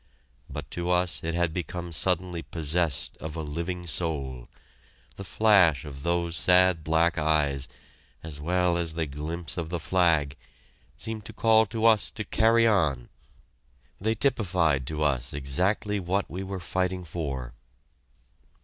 [0.49, 4.49] But to us it had become suddenly possessed of a living soul!
[5.15, 7.67] The flash of those sad black eyes,
[8.23, 10.35] as well as the glimpse of the flag,
[10.97, 13.09] seemed to call to us to carry on!
[13.99, 17.53] They typified to us exactly what we were fighting for!